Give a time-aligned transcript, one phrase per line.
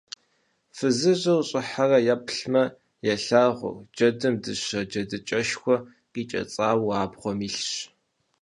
[0.75, 2.63] Фызыжьыр щӀыхьэрэ еплъмэ,
[3.13, 5.75] елъагъу: джэдым дыщэ джэдыкӀэшхуэ
[6.11, 7.69] къикӀэцӀауэ абгъуэм илъщ.